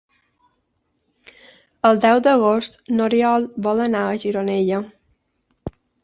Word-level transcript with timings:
El 1.89 1.99
deu 2.05 2.21
d'agost 2.27 2.79
n'Oriol 2.95 3.45
vol 3.67 3.83
anar 3.89 4.01
a 4.05 4.15
Gironella. 4.23 4.81